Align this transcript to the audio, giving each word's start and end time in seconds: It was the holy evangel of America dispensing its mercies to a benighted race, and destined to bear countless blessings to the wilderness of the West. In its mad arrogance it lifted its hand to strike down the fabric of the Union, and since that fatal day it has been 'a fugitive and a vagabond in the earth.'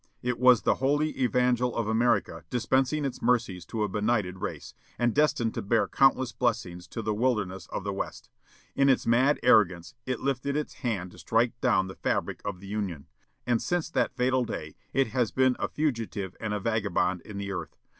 It 0.23 0.39
was 0.39 0.63
the 0.63 0.77
holy 0.81 1.11
evangel 1.21 1.75
of 1.75 1.87
America 1.87 2.43
dispensing 2.49 3.05
its 3.05 3.21
mercies 3.21 3.67
to 3.67 3.83
a 3.83 3.87
benighted 3.87 4.39
race, 4.39 4.73
and 4.97 5.13
destined 5.13 5.53
to 5.53 5.61
bear 5.61 5.87
countless 5.87 6.31
blessings 6.31 6.87
to 6.87 7.03
the 7.03 7.13
wilderness 7.13 7.67
of 7.67 7.83
the 7.83 7.93
West. 7.93 8.31
In 8.75 8.89
its 8.89 9.05
mad 9.05 9.39
arrogance 9.43 9.93
it 10.07 10.19
lifted 10.19 10.57
its 10.57 10.73
hand 10.81 11.11
to 11.11 11.19
strike 11.19 11.53
down 11.61 11.85
the 11.85 11.93
fabric 11.93 12.41
of 12.43 12.59
the 12.61 12.67
Union, 12.67 13.05
and 13.45 13.61
since 13.61 13.91
that 13.91 14.15
fatal 14.15 14.43
day 14.43 14.73
it 14.91 15.09
has 15.09 15.29
been 15.29 15.55
'a 15.59 15.67
fugitive 15.67 16.35
and 16.39 16.51
a 16.51 16.59
vagabond 16.59 17.21
in 17.21 17.37
the 17.37 17.51
earth.' 17.51 17.77